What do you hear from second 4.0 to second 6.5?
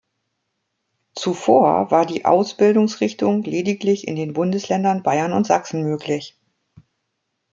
in den Bundesländern Bayern und Sachsen möglich.